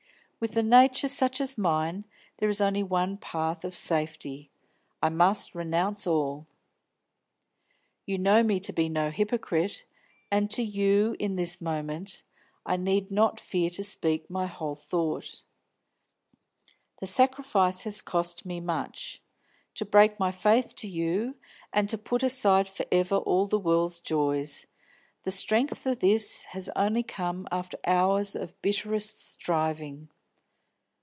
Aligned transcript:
With 0.43 0.57
a 0.57 0.63
nature 0.63 1.07
such 1.07 1.39
as 1.39 1.55
mine, 1.55 2.03
there 2.37 2.49
is 2.49 2.61
only 2.61 2.81
one 2.81 3.15
path 3.17 3.63
of 3.63 3.75
safety: 3.75 4.49
I 4.99 5.09
must 5.09 5.53
renounce 5.53 6.07
all. 6.07 6.47
You 8.07 8.17
know 8.17 8.41
me 8.41 8.59
to 8.61 8.73
be 8.73 8.89
no 8.89 9.11
hypocrite, 9.11 9.85
and 10.31 10.49
to 10.49 10.63
you, 10.63 11.15
in 11.19 11.35
this 11.35 11.61
moment, 11.61 12.23
I 12.65 12.75
need 12.75 13.11
not 13.11 13.39
fear 13.39 13.69
to 13.69 13.83
speak 13.83 14.31
my 14.31 14.47
whole 14.47 14.73
thought, 14.73 15.43
The 16.99 17.05
sacrifice 17.05 17.83
has 17.83 18.01
cost 18.01 18.43
me 18.43 18.59
much 18.59 19.21
To 19.75 19.85
break 19.85 20.17
my 20.19 20.31
faith 20.31 20.75
to 20.77 20.87
you, 20.87 21.35
and 21.71 21.87
to 21.87 21.99
put 21.99 22.23
aside 22.23 22.67
for 22.67 22.87
ever 22.91 23.17
all 23.17 23.45
the 23.45 23.59
world's 23.59 23.99
joys 23.99 24.65
the 25.21 25.29
strength 25.29 25.77
for 25.77 25.93
this 25.93 26.45
has 26.45 26.67
only 26.75 27.03
come 27.03 27.47
after 27.51 27.77
hours 27.85 28.35
of 28.35 28.59
bitterest 28.63 29.29
striving. 29.33 30.09